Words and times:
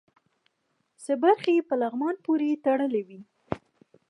څه 1.03 1.13
برخې 1.23 1.51
یې 1.57 1.63
په 1.69 1.75
لغمان 1.81 2.15
پورې 2.25 2.61
تړلې 2.65 3.01
وې. 3.07 3.21